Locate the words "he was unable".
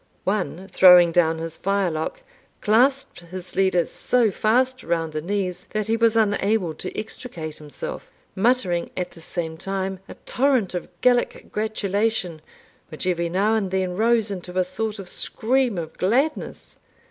5.85-6.73